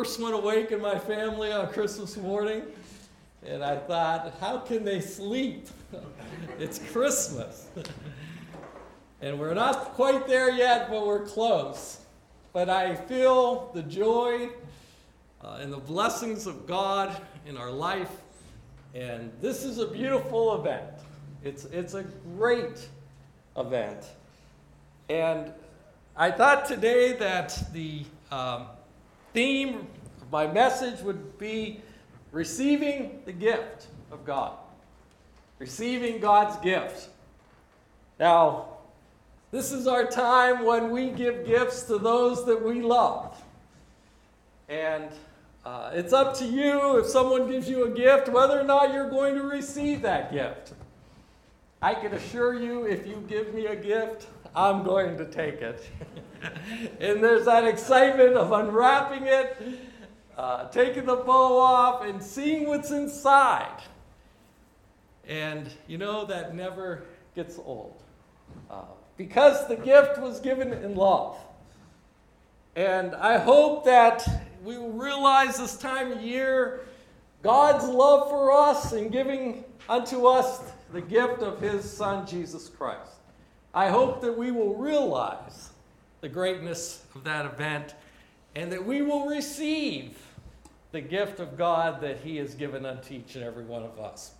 [0.00, 2.62] first one awake in my family on Christmas morning.
[3.46, 5.68] And I thought, how can they sleep?
[6.58, 7.68] it's Christmas.
[9.20, 12.00] and we're not quite there yet, but we're close.
[12.54, 14.48] But I feel the joy
[15.44, 18.22] uh, and the blessings of God in our life.
[18.94, 20.94] And this is a beautiful event.
[21.44, 22.04] It's, it's a
[22.38, 22.88] great
[23.54, 24.06] event.
[25.10, 25.52] And
[26.16, 28.64] I thought today that the um,
[29.32, 29.86] theme
[30.20, 31.80] of my message would be
[32.32, 34.52] receiving the gift of God.
[35.58, 37.08] Receiving God's gift.
[38.18, 38.66] Now,
[39.50, 43.36] this is our time when we give gifts to those that we love.
[44.68, 45.08] And
[45.64, 49.10] uh, it's up to you if someone gives you a gift, whether or not you're
[49.10, 50.72] going to receive that gift.
[51.82, 55.88] I can assure you, if you give me a gift, I'm going to take it.
[57.00, 59.56] and there's that excitement of unwrapping it,
[60.36, 63.82] uh, taking the bow off, and seeing what's inside.
[65.26, 68.02] And you know, that never gets old.
[68.70, 68.82] Uh,
[69.16, 71.38] because the gift was given in love.
[72.76, 74.26] And I hope that
[74.62, 76.86] we will realize this time of year
[77.42, 80.60] God's love for us and giving unto us
[80.92, 83.12] the gift of His Son, Jesus Christ.
[83.72, 85.70] I hope that we will realize
[86.20, 87.94] the greatness of that event
[88.54, 90.18] and that we will receive
[90.92, 94.32] the gift of God that He has given unto each and every one of us.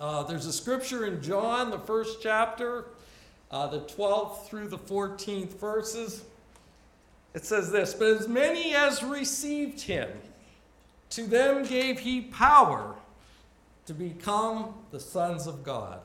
[0.00, 2.86] Uh, there's a scripture in John, the first chapter,
[3.50, 6.24] uh, the 12th through the 14th verses.
[7.34, 10.08] It says this But as many as received Him,
[11.10, 12.94] to them gave He power
[13.86, 16.00] to become the sons of God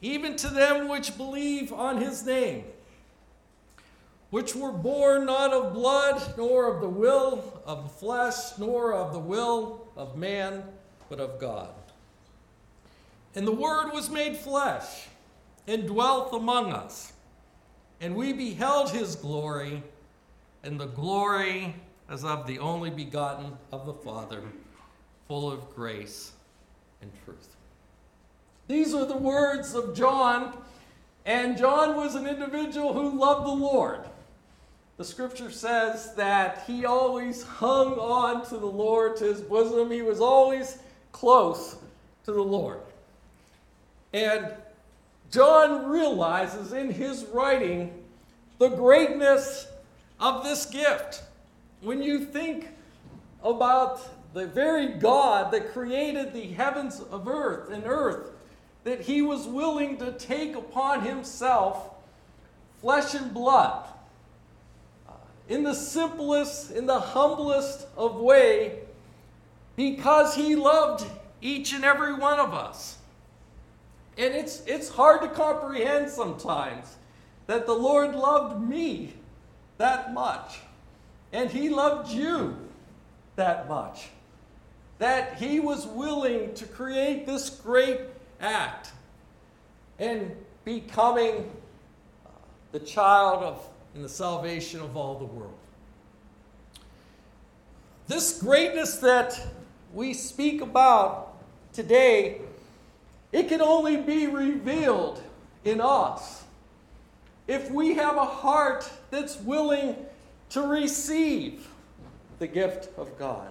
[0.00, 2.64] even to them which believe on his name,
[4.30, 9.12] which were born not of blood, nor of the will of the flesh, nor of
[9.12, 10.62] the will of man,
[11.08, 11.70] but of God.
[13.34, 15.08] And the Word was made flesh
[15.66, 17.12] and dwelt among us,
[18.00, 19.82] and we beheld his glory,
[20.62, 21.74] and the glory
[22.08, 24.42] as of the only begotten of the Father,
[25.26, 26.32] full of grace
[27.02, 27.56] and truth.
[28.66, 30.56] These are the words of John,
[31.24, 34.00] and John was an individual who loved the Lord.
[34.98, 39.90] The scripture says that he always hung on to the Lord, to his bosom.
[39.90, 40.78] He was always
[41.12, 41.76] close
[42.24, 42.80] to the Lord.
[44.12, 44.52] And
[45.30, 47.92] John realizes in his writing
[48.58, 49.68] the greatness
[50.18, 51.22] of this gift.
[51.80, 52.68] When you think
[53.44, 54.00] about
[54.34, 58.30] the very God that created the heavens of earth and earth,
[58.84, 61.90] that he was willing to take upon himself
[62.80, 63.88] flesh and blood
[65.08, 65.12] uh,
[65.48, 68.78] in the simplest, in the humblest of way,
[69.76, 71.04] because he loved
[71.40, 72.98] each and every one of us.
[74.16, 76.96] And it's, it's hard to comprehend sometimes
[77.46, 79.14] that the Lord loved me
[79.78, 80.58] that much.
[81.32, 82.56] And he loved you
[83.36, 84.08] that much.
[84.98, 88.00] That he was willing to create this great
[88.40, 88.92] act
[89.98, 91.50] in becoming
[92.26, 92.30] uh,
[92.72, 95.54] the child of and the salvation of all the world.
[98.06, 99.40] This greatness that
[99.92, 101.36] we speak about
[101.72, 102.40] today,
[103.32, 105.22] it can only be revealed
[105.64, 106.44] in us
[107.46, 109.96] if we have a heart that's willing
[110.50, 111.68] to receive
[112.38, 113.50] the gift of God.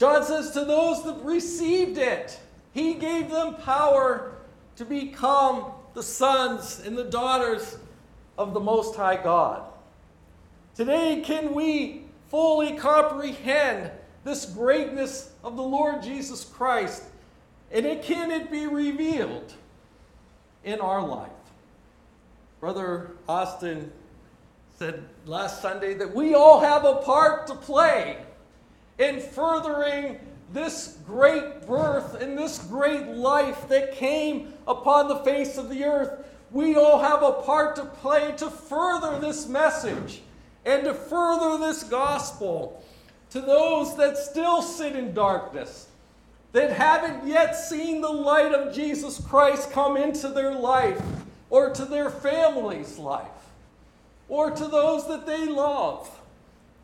[0.00, 2.40] John says to those that received it,
[2.72, 4.32] he gave them power
[4.76, 7.76] to become the sons and the daughters
[8.38, 9.62] of the Most High God.
[10.74, 13.90] Today, can we fully comprehend
[14.24, 17.02] this greatness of the Lord Jesus Christ?
[17.70, 19.52] And it can it be revealed
[20.64, 21.28] in our life?
[22.58, 23.92] Brother Austin
[24.78, 28.16] said last Sunday that we all have a part to play
[29.00, 30.20] in furthering
[30.52, 36.24] this great birth and this great life that came upon the face of the earth,
[36.50, 40.20] we all have a part to play to further this message
[40.66, 42.84] and to further this gospel
[43.30, 45.86] to those that still sit in darkness,
[46.52, 51.00] that haven't yet seen the light of Jesus Christ come into their life
[51.48, 53.28] or to their family's life
[54.28, 56.19] or to those that they love,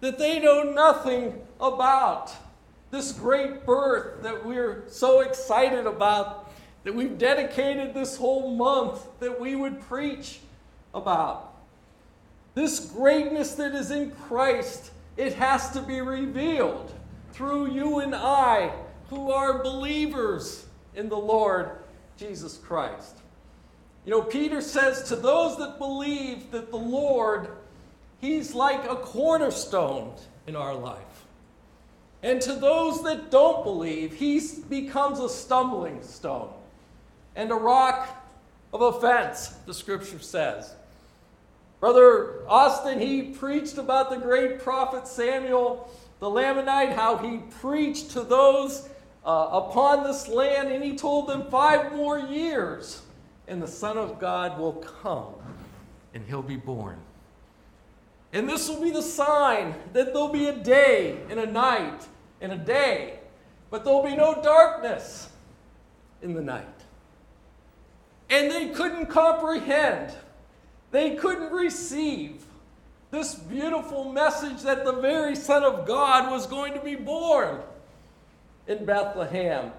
[0.00, 2.32] that they know nothing about
[2.90, 6.52] this great birth that we're so excited about,
[6.84, 10.40] that we've dedicated this whole month that we would preach
[10.94, 11.54] about.
[12.54, 16.93] This greatness that is in Christ it has to be revealed
[17.32, 18.72] through you and I
[19.08, 21.70] who are believers in the Lord
[22.16, 23.16] Jesus Christ.
[24.04, 27.48] You know, Peter says to those that believe that the Lord,
[28.20, 30.14] He's like a cornerstone
[30.46, 31.02] in our life.
[32.22, 36.52] And to those that don't believe, He becomes a stumbling stone
[37.34, 38.08] and a rock
[38.72, 40.74] of offense, the scripture says.
[41.78, 48.22] Brother Austin, he preached about the great prophet Samuel the Lamanite, how he preached to
[48.22, 48.88] those
[49.24, 53.02] uh, upon this land, and he told them five more years,
[53.48, 55.34] and the Son of God will come,
[56.14, 56.98] and he'll be born.
[58.32, 62.06] And this will be the sign that there'll be a day and a night
[62.40, 63.19] and a day,
[63.70, 65.31] but there'll be no darkness
[66.23, 66.67] in the night.
[68.28, 70.12] And they couldn't comprehend,
[70.90, 72.44] they couldn't receive
[73.11, 77.61] this beautiful message that the very Son of God was going to be born
[78.67, 79.72] in Bethlehem.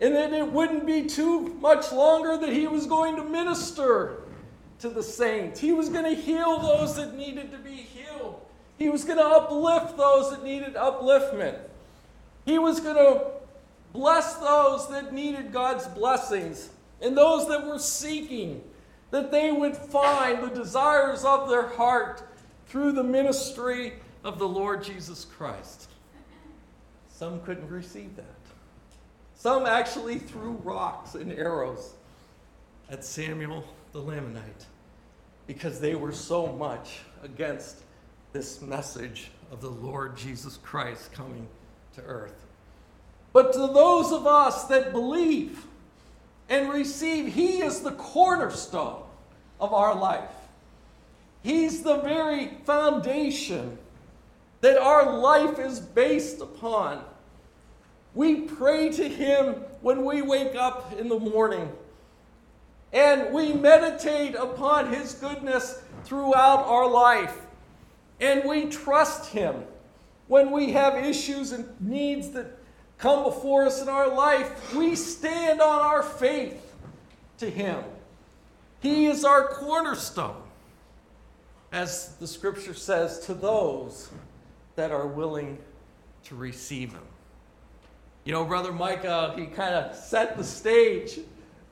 [0.00, 4.23] And that it wouldn't be too much longer that he was going to minister
[4.80, 5.60] to the saints.
[5.60, 8.40] He was going to heal those that needed to be healed.
[8.78, 11.58] He was going to uplift those that needed upliftment.
[12.44, 13.30] He was going to
[13.92, 18.62] bless those that needed God's blessings and those that were seeking,
[19.10, 22.22] that they would find the desires of their heart
[22.66, 23.94] through the ministry
[24.24, 25.88] of the Lord Jesus Christ.
[27.08, 28.24] Some couldn't receive that.
[29.36, 31.92] Some actually threw rocks and arrows
[32.90, 34.66] at Samuel the Lamanite
[35.46, 37.78] because they were so much against
[38.34, 41.48] this message of the Lord Jesus Christ coming
[41.94, 42.44] to earth.
[43.32, 45.66] But to those of us that believe,
[46.48, 47.32] and receive.
[47.34, 49.02] He is the cornerstone
[49.60, 50.30] of our life.
[51.42, 53.78] He's the very foundation
[54.60, 57.04] that our life is based upon.
[58.14, 61.70] We pray to Him when we wake up in the morning,
[62.94, 67.36] and we meditate upon His goodness throughout our life,
[68.20, 69.64] and we trust Him
[70.28, 72.46] when we have issues and needs that
[72.96, 76.72] come before us in our life, we stand on our faith
[77.38, 77.82] to Him.
[78.80, 80.40] He is our cornerstone,
[81.72, 84.10] as the scripture says, to those
[84.76, 85.58] that are willing
[86.24, 87.02] to receive Him.
[88.24, 91.18] You know, Brother Micah, he kind of set the stage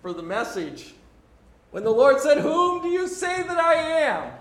[0.02, 0.92] for the message
[1.72, 4.32] when the Lord said, Whom do you say that I am?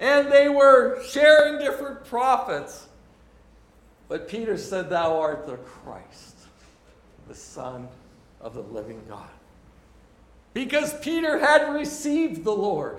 [0.00, 2.88] And they were sharing different prophets.
[4.08, 6.36] But Peter said, Thou art the Christ,
[7.28, 7.88] the Son
[8.40, 9.28] of the living God.
[10.52, 12.98] Because Peter had received the Lord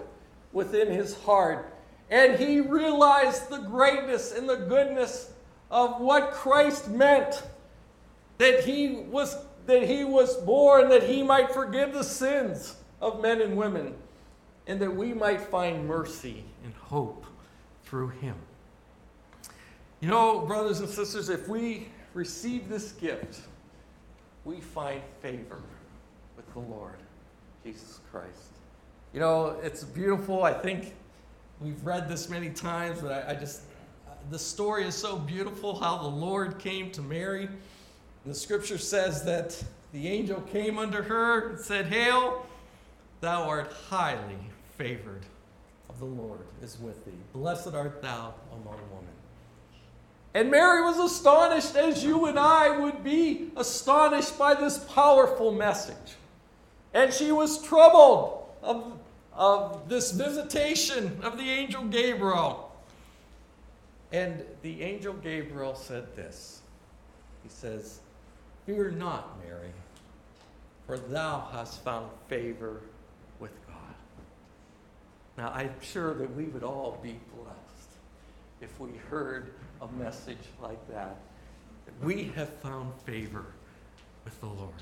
[0.52, 1.74] within his heart,
[2.10, 5.32] and he realized the greatness and the goodness
[5.72, 7.44] of what Christ meant
[8.38, 13.42] that he was that he was born that he might forgive the sins of men
[13.42, 13.94] and women
[14.68, 17.26] and that we might find mercy and hope
[17.84, 18.36] through him.
[20.00, 23.42] You know, brothers and sisters, if we receive this gift,
[24.44, 25.62] we find favor
[26.36, 26.98] with the Lord
[27.64, 28.54] Jesus Christ.
[29.14, 30.44] You know, it's beautiful.
[30.44, 30.94] I think
[31.62, 33.62] we've read this many times, but I, I just,
[34.30, 37.46] the story is so beautiful how the Lord came to Mary.
[37.46, 42.46] And the scripture says that the angel came unto her and said, Hail,
[43.26, 44.38] thou art highly
[44.78, 45.26] favored
[45.90, 47.12] of the Lord is with thee.
[47.34, 49.10] Blessed art thou among women.
[50.36, 56.18] And Mary was astonished as you and I would be astonished by this powerful message.
[56.94, 59.00] And she was troubled of,
[59.34, 62.72] of this visitation of the angel Gabriel.
[64.12, 66.62] And the angel Gabriel said this
[67.42, 68.02] He says,
[68.68, 69.72] Fear not, Mary,
[70.86, 72.82] for thou hast found favor.
[75.38, 77.90] Now, I'm sure that we would all be blessed
[78.62, 81.18] if we heard a message like that.
[82.02, 83.46] We have found favor
[84.24, 84.74] with the Lord.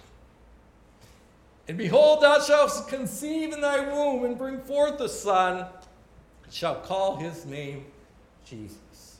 [1.68, 5.66] And behold, thou shalt conceive in thy womb and bring forth a son,
[6.44, 7.86] and shall call his name
[8.46, 9.20] Jesus.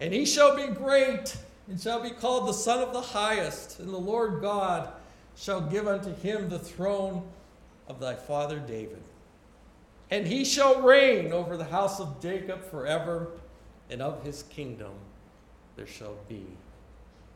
[0.00, 1.36] And he shall be great,
[1.68, 4.92] and shall be called the Son of the Highest, and the Lord God
[5.36, 7.28] shall give unto him the throne
[7.86, 9.02] of thy father David.
[10.12, 13.28] And he shall reign over the house of Jacob forever
[13.88, 14.92] and of his kingdom
[15.74, 16.44] there shall be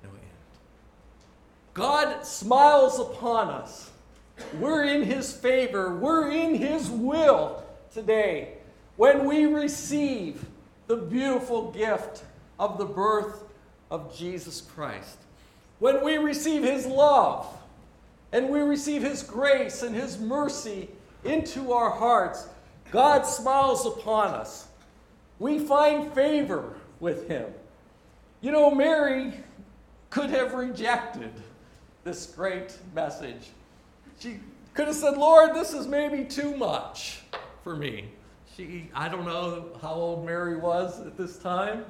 [0.04, 0.20] no end.
[1.72, 3.90] God smiles upon us.
[4.60, 7.64] We're in his favor, we're in his will
[7.94, 8.58] today
[8.96, 10.44] when we receive
[10.86, 12.24] the beautiful gift
[12.60, 13.44] of the birth
[13.90, 15.16] of Jesus Christ.
[15.78, 17.46] When we receive His love
[18.32, 20.90] and we receive His grace and His mercy
[21.24, 22.48] into our hearts,
[22.96, 24.68] God smiles upon us.
[25.38, 27.44] We find favor with Him.
[28.40, 29.34] You know, Mary
[30.08, 31.30] could have rejected
[32.04, 33.50] this great message.
[34.18, 34.38] She
[34.72, 37.20] could have said, Lord, this is maybe too much
[37.62, 38.08] for me.
[38.56, 41.84] She, I don't know how old Mary was at this time,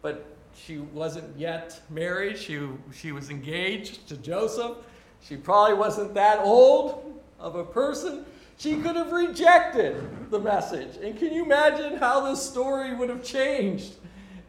[0.00, 2.36] but she wasn't yet married.
[2.36, 2.58] She,
[2.92, 4.78] she was engaged to Joseph.
[5.22, 8.24] She probably wasn't that old of a person.
[8.58, 10.96] She could have rejected the message.
[11.02, 13.94] And can you imagine how this story would have changed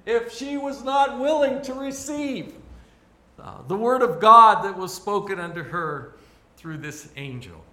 [0.05, 2.53] if she was not willing to receive
[3.39, 6.13] uh, the word of God that was spoken unto her
[6.57, 7.63] through this angel?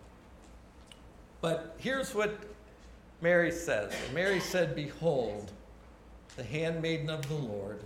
[1.41, 2.39] But here's what
[3.21, 3.93] Mary says.
[4.15, 5.53] Mary said, Behold,
[6.37, 7.83] the handmaiden of the Lord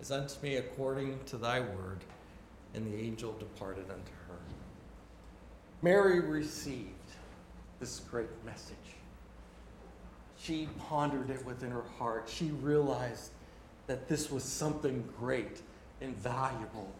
[0.00, 1.98] is unto me according to thy word.
[2.74, 4.38] And the angel departed unto her.
[5.82, 6.88] Mary received
[7.84, 8.96] this great message.
[10.38, 12.30] She pondered it within her heart.
[12.32, 13.32] She realized
[13.88, 15.60] that this was something great
[16.00, 16.90] and valuable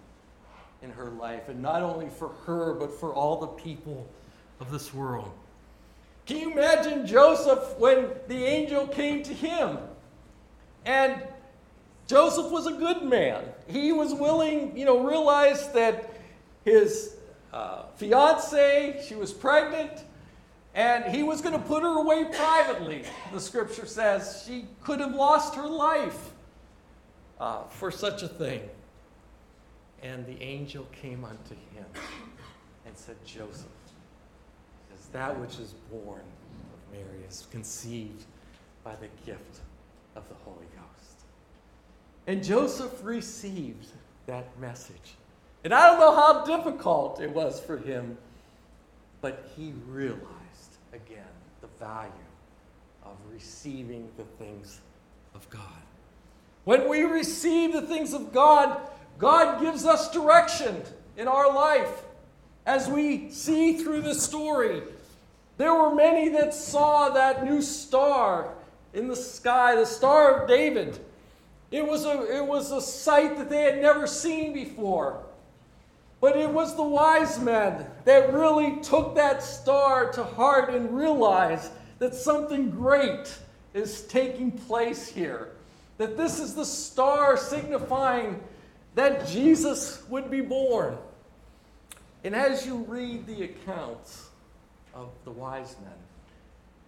[0.83, 4.07] in her life, and not only for her, but for all the people
[4.61, 5.33] of this world.
[6.27, 9.79] Can you imagine Joseph when the angel came to him?
[10.85, 11.23] And
[12.07, 13.43] Joseph was a good man.
[13.69, 16.11] He was willing, you know, realized that
[16.67, 17.17] his
[17.55, 20.05] uh, fiance, she was pregnant,
[20.75, 23.05] and he was going to put her away privately.
[23.33, 26.33] The scripture says she could have lost her life
[27.41, 28.69] uh, for such a thing.
[30.03, 31.87] And the angel came unto him
[32.85, 33.67] and said, Joseph,
[35.15, 38.25] that which is born of Mary is conceived
[38.83, 39.61] by the gift
[40.17, 41.21] of the Holy Ghost.
[42.27, 43.87] And Joseph received
[44.27, 45.15] that message.
[45.63, 48.19] And I don't know how difficult it was for him,
[49.21, 50.44] but he realized
[50.95, 51.25] again
[51.61, 52.11] the value
[53.05, 54.81] of receiving the things
[55.35, 55.63] of God.
[56.65, 58.81] When we receive the things of God,
[59.19, 60.83] God gives us direction
[61.17, 62.03] in our life.
[62.65, 64.83] As we see through the story,
[65.59, 68.49] there were many that saw that new star
[68.95, 70.99] in the sky, the Star of David.
[71.71, 75.21] It was a, it was a sight that they had never seen before.
[76.25, 81.71] But it was the wise men that really took that star to heart and realized
[81.99, 83.39] that something great
[83.75, 85.51] is taking place here.
[85.99, 88.41] That this is the star signifying
[88.95, 90.97] that Jesus would be born.
[92.25, 94.31] And as you read the accounts,
[94.95, 95.93] of the wise men.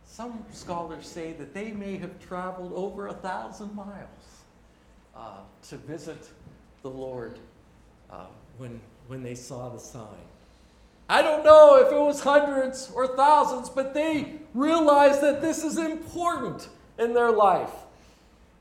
[0.06, 4.44] Some scholars say that they may have traveled over a thousand miles
[5.14, 6.30] uh, to visit
[6.80, 7.38] the Lord
[8.10, 8.26] uh,
[8.58, 10.26] when, when they saw the sign.
[11.08, 15.78] I don't know if it was hundreds or thousands, but they realized that this is
[15.78, 17.70] important in their life.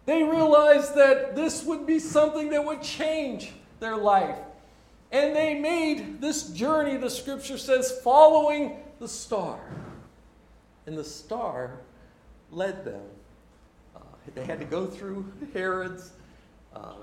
[0.06, 4.38] They realized that this would be something that would change their life.
[5.12, 9.60] And they made this journey, the scripture says, following the star.
[10.86, 11.80] And the star
[12.52, 13.02] led them.
[13.96, 14.00] Uh,
[14.36, 16.12] they had to go through Herod's
[16.76, 16.94] uh,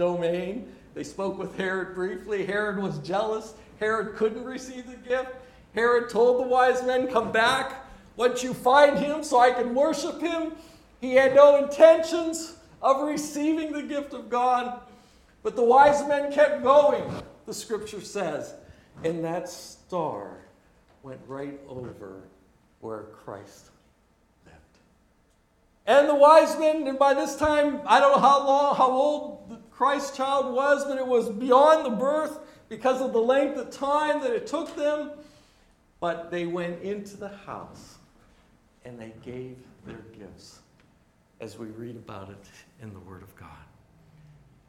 [0.00, 0.66] domain.
[0.94, 2.44] They spoke with Herod briefly.
[2.44, 3.54] Herod was jealous.
[3.78, 5.30] Herod couldn't receive the gift.
[5.74, 10.20] Herod told the wise men, Come back once you find him so I can worship
[10.20, 10.52] him.
[11.00, 14.80] He had no intentions of receiving the gift of God.
[15.42, 17.04] But the wise men kept going,
[17.46, 18.54] the scripture says.
[19.04, 20.38] And that star
[21.02, 22.22] went right over
[22.80, 23.70] where Christ
[24.44, 24.56] lived.
[25.86, 29.59] And the wise men, and by this time, I don't know how long, how old
[29.80, 33.70] the Christ child was, but it was beyond the birth because of the length of
[33.70, 35.12] time that it took them.
[36.00, 37.96] But they went into the house
[38.84, 39.56] and they gave
[39.86, 40.60] their gifts,
[41.40, 42.44] as we read about it
[42.82, 43.48] in the Word of God.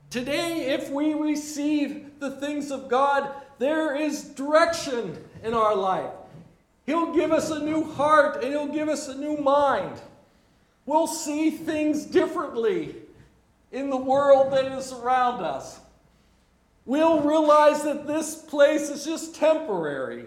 [0.09, 6.11] Today, if we receive the things of God, there is direction in our life.
[6.85, 9.99] He'll give us a new heart and He'll give us a new mind.
[10.85, 12.95] We'll see things differently
[13.71, 15.79] in the world that is around us.
[16.85, 20.25] We'll realize that this place is just temporary,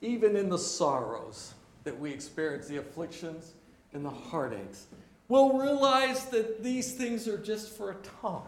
[0.00, 3.52] even in the sorrows that we experience, the afflictions
[3.92, 4.86] and the heartaches.
[5.28, 8.42] We'll realize that these things are just for a time.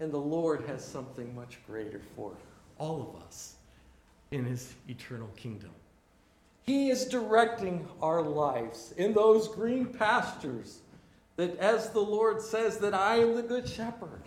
[0.00, 2.32] And the Lord has something much greater for
[2.78, 3.54] all of us
[4.30, 5.70] in His eternal kingdom.
[6.64, 10.80] He is directing our lives in those green pastures
[11.36, 14.22] that as the Lord says, that I am the good shepherd.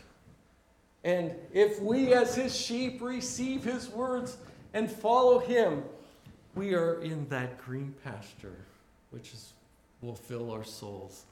[1.04, 4.38] And if we, as his sheep, receive his words
[4.74, 5.84] and follow him,
[6.56, 8.66] we are in that green pasture,
[9.12, 9.54] which is,
[10.02, 11.26] will fill our souls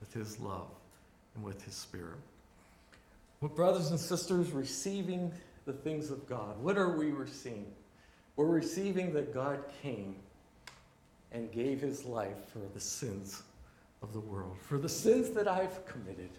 [0.00, 0.68] with his love
[1.34, 2.18] and with his spirit.
[3.40, 5.32] Well, brothers and sisters, receiving
[5.64, 7.66] the things of God, what are we receiving?
[8.36, 10.16] We're receiving that God came
[11.32, 13.42] and gave his life for the sins
[14.06, 16.30] of the world, for the sins that I've committed,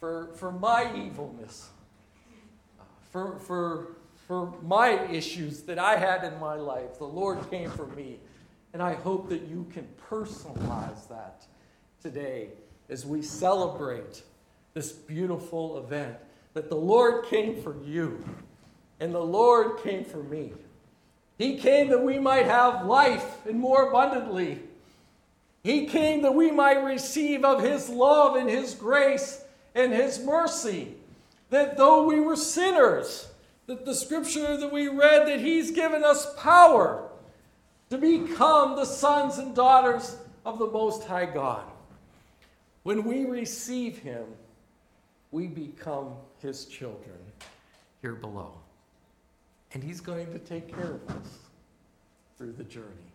[0.00, 1.68] for, for my evilness,
[2.80, 3.86] uh, for, for,
[4.26, 6.98] for my issues that I had in my life.
[6.98, 8.18] The Lord came for me.
[8.72, 11.46] And I hope that you can personalize that
[12.02, 12.48] today
[12.90, 14.22] as we celebrate
[14.74, 16.16] this beautiful event
[16.54, 18.22] that the Lord came for you
[19.00, 20.52] and the Lord came for me.
[21.38, 24.60] He came that we might have life and more abundantly.
[25.62, 29.42] He came that we might receive of His love and His grace
[29.74, 30.94] and His mercy.
[31.50, 33.28] That though we were sinners,
[33.66, 37.08] that the scripture that we read, that He's given us power
[37.90, 41.64] to become the sons and daughters of the Most High God.
[42.82, 44.24] When we receive Him,
[45.30, 47.18] we become His children
[48.00, 48.52] here below.
[49.74, 51.38] And He's going to take care of us
[52.36, 53.07] through the journey.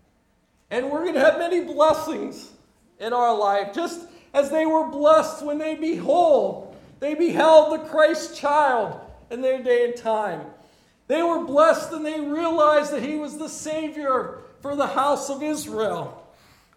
[0.74, 2.50] And we're going to have many blessings
[3.00, 8.36] in our life, just as they were blessed when they behold, they beheld the Christ
[8.36, 9.00] child
[9.30, 10.42] in their day and time.
[11.06, 15.44] They were blessed and they realized that He was the Savior for the house of
[15.44, 16.28] Israel.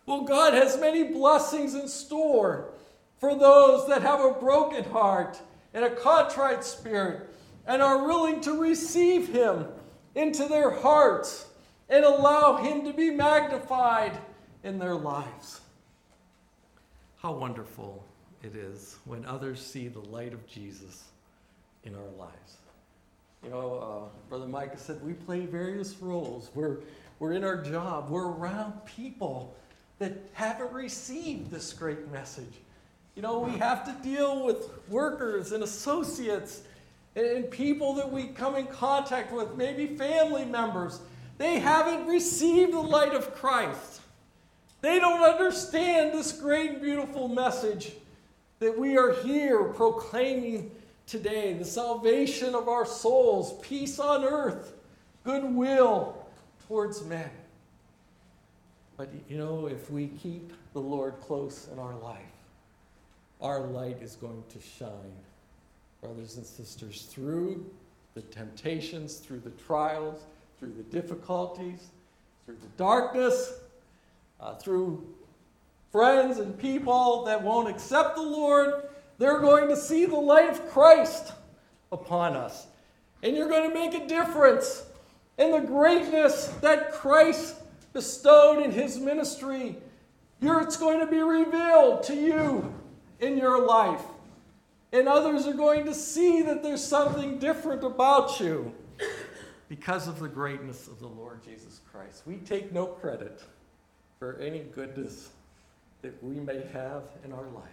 [0.05, 2.75] Well, God has many blessings in store
[3.17, 5.41] for those that have a broken heart
[5.73, 7.35] and a contrite spirit
[7.67, 9.69] and are willing to receive Him
[10.15, 11.46] into their hearts
[11.89, 14.19] and allow Him to be magnified
[14.65, 15.61] in their lives.
[17.19, 18.05] How wonderful
[18.43, 21.05] it is when others see the light of Jesus
[21.85, 22.57] in our lives.
[23.43, 26.51] You know, uh, Brother Micah said we play various roles.
[26.55, 26.79] We're,
[27.19, 29.55] we're in our job, we're around people
[29.99, 32.53] that haven't received this great message.
[33.15, 36.63] You know, we have to deal with workers and associates
[37.15, 41.01] and people that we come in contact with, maybe family members.
[41.39, 44.01] They haven't received the light of Christ.
[44.81, 47.93] They don't understand this great beautiful message
[48.59, 50.71] that we are here proclaiming
[51.07, 54.75] today the salvation of our souls, peace on earth,
[55.25, 56.27] goodwill
[56.67, 57.31] towards men.
[58.97, 62.21] But you know, if we keep the Lord close in our life,
[63.43, 65.13] our light is going to shine,
[66.01, 67.69] brothers and sisters, through
[68.15, 70.23] the temptations, through the trials,
[70.59, 71.89] through the difficulties,
[72.45, 73.55] through the darkness,
[74.41, 75.07] uh, through
[75.91, 78.89] friends and people that won't accept the Lord.
[79.19, 81.33] They're going to see the light of Christ
[81.93, 82.67] upon us.
[83.23, 84.85] And you're going to make a difference
[85.39, 87.57] in the greatness that Christ
[87.93, 89.77] bestowed in his ministry.
[90.41, 92.75] Here it's going to be revealed to you
[93.21, 94.03] in your life.
[94.93, 98.75] And others are going to see that there's something different about you
[99.69, 102.23] because of the greatness of the Lord Jesus Christ.
[102.27, 103.43] We take no credit
[104.19, 105.31] for any goodness
[106.03, 107.65] that we may have in our life.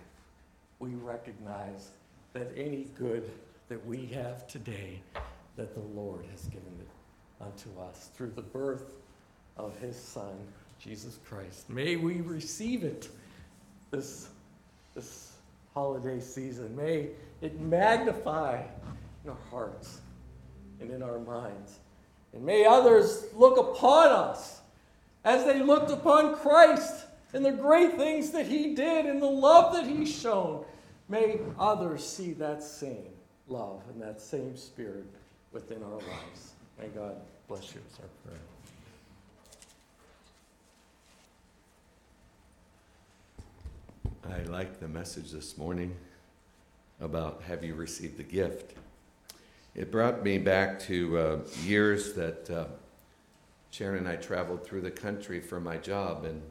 [0.80, 1.90] We recognize
[2.34, 3.30] that any good
[3.70, 5.02] that we have today,
[5.56, 8.96] that the Lord has given it unto us through the birth
[9.58, 10.36] of his Son,
[10.80, 11.70] Jesus Christ.
[11.70, 13.10] May we receive it
[13.92, 14.30] this,
[14.96, 15.34] this
[15.74, 16.76] holiday season.
[16.76, 17.10] May
[17.42, 18.64] it magnify
[19.24, 20.02] in our hearts
[20.80, 21.80] and in our minds.
[22.34, 24.62] And may others look upon us
[25.24, 29.74] as they looked upon Christ and the great things that he did and the love
[29.74, 30.66] that he shown.
[31.10, 33.10] May others see that same
[33.48, 35.06] love and that same spirit
[35.52, 36.54] within our lives.
[36.80, 37.16] May God
[37.48, 38.40] bless you as our prayer.
[44.26, 45.96] I like the message this morning
[47.02, 48.78] about have you received the gift.
[49.76, 52.66] It brought me back to uh, years that uh,
[53.72, 56.44] Sharon and I traveled through the country for my job, and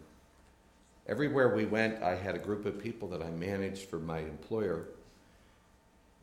[1.07, 4.87] everywhere we went, I had a group of people that I managed for my employer.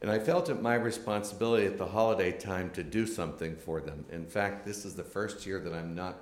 [0.02, 4.06] And I felt it my responsibility at the holiday time to do something for them.
[4.12, 6.18] In fact, this is the first year that I'm not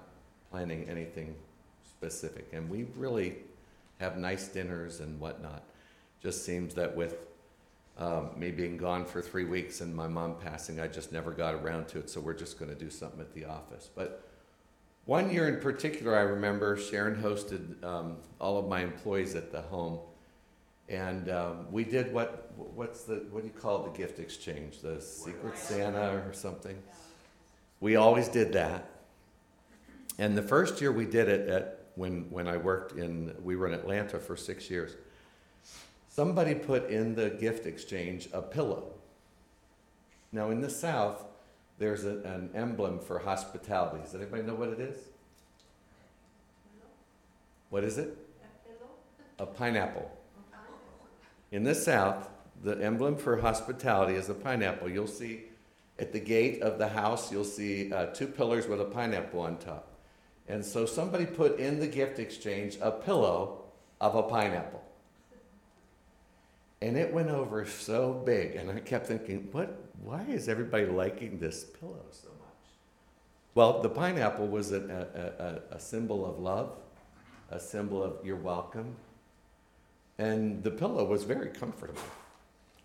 [0.51, 1.35] planning anything
[1.85, 2.47] specific.
[2.53, 3.37] And we really
[3.99, 5.63] have nice dinners and whatnot.
[6.21, 7.17] Just seems that with
[7.99, 11.55] um, me being gone for three weeks and my mom passing, I just never got
[11.55, 12.09] around to it.
[12.09, 13.89] So we're just going to do something at the office.
[13.93, 14.23] But
[15.05, 19.61] one year in particular, I remember Sharon hosted um, all of my employees at the
[19.61, 19.99] home.
[20.89, 24.79] And um, we did what, what's the, what do you call the gift exchange?
[24.79, 26.77] The Secret Santa or something?
[27.79, 28.89] We always did that.
[30.19, 33.67] And the first year we did it at, when, when I worked in, we were
[33.67, 34.95] in Atlanta for six years.
[36.17, 38.85] Somebody put in the gift exchange a pillow.
[40.31, 41.23] Now, in the South,
[41.77, 43.99] there's a, an emblem for hospitality.
[44.03, 44.97] Does anybody know what it is?
[47.69, 48.17] What is it?
[49.37, 50.09] A pineapple.
[51.51, 52.27] In the South,
[52.63, 54.89] the emblem for hospitality is a pineapple.
[54.89, 55.43] You'll see
[55.99, 59.59] at the gate of the house, you'll see uh, two pillars with a pineapple on
[59.59, 59.93] top.
[60.47, 63.65] And so somebody put in the gift exchange a pillow
[64.01, 64.81] of a pineapple.
[66.81, 71.39] And it went over so big, and I kept thinking, what, why is everybody liking
[71.39, 72.69] this pillow so much?
[73.55, 76.75] Well, the pineapple was a, a, a, a symbol of love,
[77.49, 78.95] a symbol of you're welcome,
[80.19, 82.01] and the pillow was very comfortable.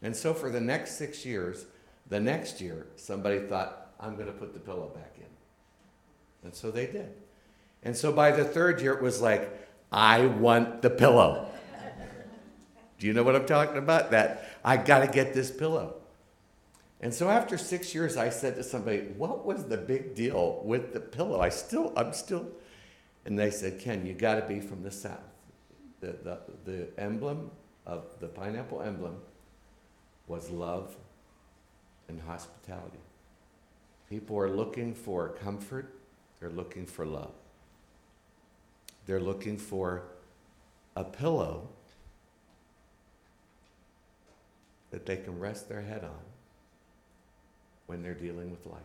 [0.00, 1.66] And so for the next six years,
[2.08, 5.26] the next year, somebody thought, I'm going to put the pillow back in.
[6.44, 7.12] And so they did.
[7.82, 11.48] And so by the third year, it was like, I want the pillow.
[13.02, 14.12] Do you know what I'm talking about?
[14.12, 15.96] That I got to get this pillow.
[17.00, 20.92] And so after six years, I said to somebody, What was the big deal with
[20.92, 21.40] the pillow?
[21.40, 22.46] I still, I'm still.
[23.24, 25.18] And they said, Ken, you got to be from the South.
[25.98, 27.50] The, the, the emblem
[27.86, 29.16] of the pineapple emblem
[30.28, 30.94] was love
[32.06, 33.00] and hospitality.
[34.08, 35.92] People are looking for comfort,
[36.38, 37.34] they're looking for love.
[39.06, 40.04] They're looking for
[40.94, 41.68] a pillow
[44.92, 46.20] that they can rest their head on
[47.86, 48.80] when they're dealing with life.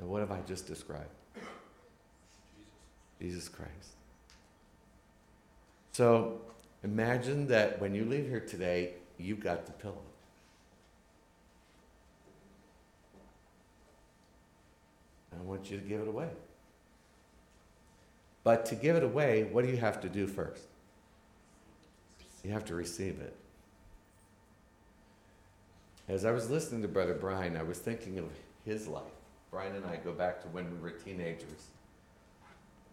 [0.00, 1.08] And what have I just described?
[1.34, 1.48] Jesus.
[3.20, 3.70] Jesus Christ.
[5.92, 6.40] So
[6.82, 10.02] imagine that when you leave here today, you've got the pillow.
[15.32, 16.28] I want you to give it away.
[18.42, 20.64] But to give it away, what do you have to do first?
[22.42, 23.34] You have to receive it.
[26.06, 28.26] As I was listening to Brother Brian, I was thinking of
[28.66, 29.02] his life.
[29.50, 31.68] Brian and I go back to when we were teenagers.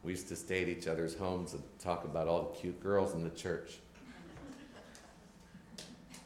[0.04, 3.13] We used to stay at each other's homes and talk about all the cute girls
[3.13, 3.80] in the church,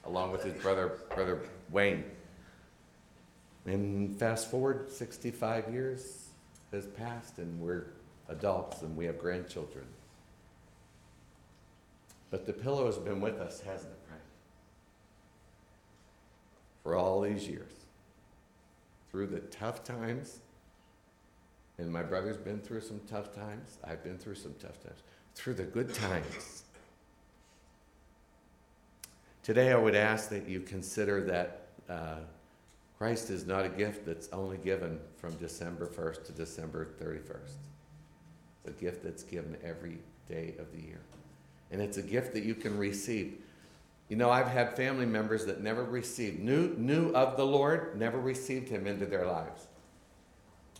[0.05, 1.39] along with his brother, brother
[1.71, 2.03] Wayne.
[3.65, 6.27] And fast forward 65 years
[6.71, 7.85] has passed, and we're
[8.29, 9.85] adults and we have grandchildren.
[12.29, 14.04] But the pillow has been with us, hasn't it?
[16.85, 17.71] For all these years.
[19.09, 20.41] Through the tough times,
[21.79, 24.99] and my brother's been through some tough times, I've been through some tough times.
[25.33, 26.63] Through the good times.
[29.41, 32.19] Today, I would ask that you consider that uh,
[32.99, 37.55] Christ is not a gift that's only given from December 1st to December 31st
[38.63, 39.97] It's a gift that's given every
[40.29, 41.01] day of the year.
[41.71, 43.39] And it's a gift that you can receive.
[44.09, 48.19] You know, I've had family members that never received, knew, knew of the Lord, never
[48.19, 49.67] received Him into their lives.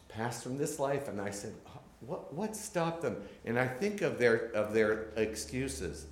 [0.08, 1.54] Passed from this life, and I said,
[2.02, 3.18] what, what stopped them?
[3.46, 6.06] And I think of their, of their excuses.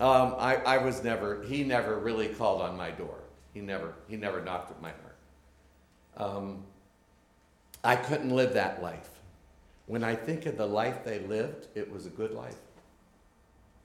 [0.00, 3.18] Um, I, I was never, he never really called on my door.
[3.52, 5.16] He never, he never knocked at my heart.
[6.16, 6.64] Um,
[7.84, 9.10] I couldn't live that life.
[9.86, 12.56] When I think of the life they lived, it was a good life.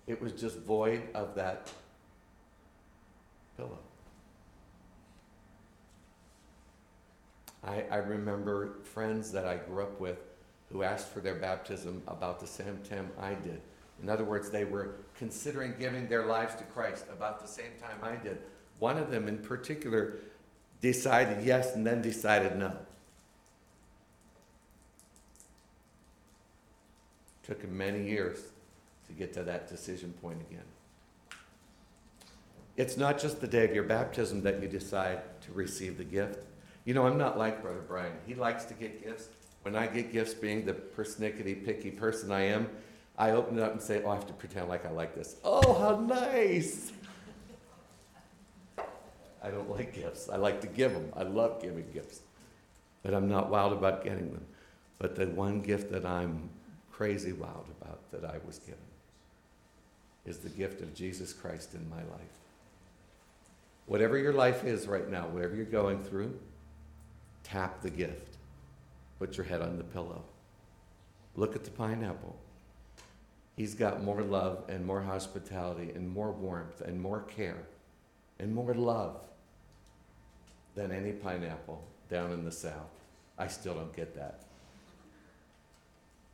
[0.08, 1.72] It was just void of that
[3.62, 3.78] pillow.
[7.64, 10.18] I, I remember friends that I grew up with
[10.72, 13.62] who asked for their baptism about the same time I did.
[14.02, 18.00] In other words, they were considering giving their lives to Christ about the same time
[18.02, 18.40] I did.
[18.80, 20.16] One of them in particular
[20.80, 22.76] decided yes and then decided no.
[27.44, 28.40] Took him many years
[29.06, 30.66] to get to that decision point again.
[32.78, 36.46] It's not just the day of your baptism that you decide to receive the gift.
[36.86, 38.14] You know, I'm not like Brother Brian.
[38.26, 39.28] He likes to get gifts.
[39.64, 42.68] When I get gifts, being the persnickety, picky person I am,
[43.18, 45.36] I open it up and say, Oh, I have to pretend like I like this.
[45.44, 46.92] Oh, how nice!
[49.44, 50.30] I don't like gifts.
[50.30, 51.12] I like to give them.
[51.16, 52.22] I love giving gifts.
[53.04, 54.46] But I'm not wild about getting them.
[55.00, 56.50] But the one gift that I'm
[56.92, 58.80] crazy wild about that I was given
[60.26, 62.41] is the gift of Jesus Christ in my life.
[63.86, 66.40] Whatever your life is right now, whatever you're going through,
[67.44, 68.38] tap the gift.
[69.20, 70.24] Put your head on the pillow.
[71.36, 72.36] Look at the pineapple.
[73.56, 77.64] He's got more love and more hospitality and more warmth and more care
[78.40, 79.22] and more love
[80.76, 82.90] than any pineapple down in the South.
[83.38, 84.42] I still don't get that.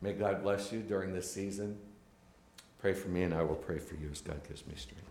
[0.02, 1.78] May God bless you during this season.
[2.80, 5.07] Pray for me, and I will pray for you as God gives me strength.